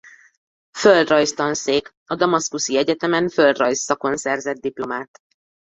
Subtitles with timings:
[0.77, 5.17] Földrajz Tanszék A damaszkuszi egyetemen földrajz szakon szerzett diplomát.